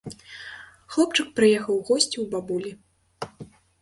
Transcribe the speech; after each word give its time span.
Хлопчык 0.95 1.27
прыехаў 1.39 1.73
у 1.77 1.83
госці 1.91 2.17
ў 2.25 2.25
бабулі. 2.33 2.71